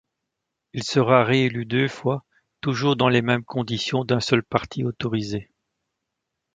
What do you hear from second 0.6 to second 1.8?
Il sera réélu